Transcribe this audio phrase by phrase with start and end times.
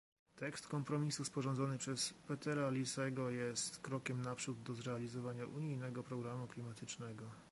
[0.35, 7.23] Tekst kompromisu sporządzony przez Petera Liesego jest krokiem naprzód do zrealizowania unijnego programu klimatycznego